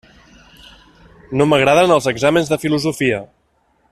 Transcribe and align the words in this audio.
No 1.41 1.47
m'agraden 1.51 1.93
els 1.97 2.09
exàmens 2.13 2.51
de 2.55 2.59
filosofia. 2.65 3.21